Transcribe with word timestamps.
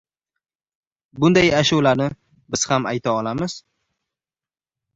Bunday 1.25 1.51
ashulani 1.59 2.09
biz 2.57 2.65
ham 2.73 2.89
ayta 2.95 3.17
olamiz! 3.21 3.61